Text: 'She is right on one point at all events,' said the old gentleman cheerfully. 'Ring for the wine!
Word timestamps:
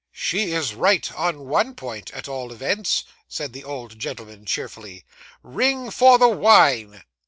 'She 0.11 0.51
is 0.53 0.73
right 0.73 1.13
on 1.13 1.41
one 1.45 1.75
point 1.75 2.09
at 2.09 2.27
all 2.27 2.51
events,' 2.51 3.03
said 3.27 3.53
the 3.53 3.63
old 3.63 3.99
gentleman 3.99 4.45
cheerfully. 4.47 5.05
'Ring 5.43 5.91
for 5.91 6.17
the 6.17 6.27
wine! 6.27 7.03